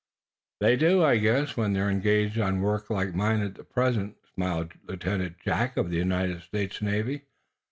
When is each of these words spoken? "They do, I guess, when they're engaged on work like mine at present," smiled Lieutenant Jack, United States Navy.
"They 0.61 0.77
do, 0.77 1.03
I 1.03 1.17
guess, 1.17 1.55
when 1.55 1.73
they're 1.73 1.87
engaged 1.91 2.39
on 2.39 2.61
work 2.61 2.89
like 2.89 3.13
mine 3.13 3.39
at 3.43 3.69
present," 3.69 4.17
smiled 4.33 4.73
Lieutenant 4.87 5.37
Jack, 5.45 5.75
United 5.77 6.41
States 6.41 6.81
Navy. 6.81 7.25